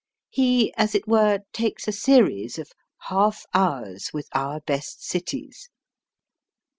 He, 0.31 0.73
as 0.77 0.95
it 0.95 1.07
were, 1.07 1.41
takes 1.53 1.87
a 1.87 1.91
series 1.91 2.57
of 2.57 2.71
"Half 3.09 3.45
Hours 3.53 4.09
with 4.11 4.29
Our 4.33 4.59
Best 4.61 5.03
Cities." 5.05 5.69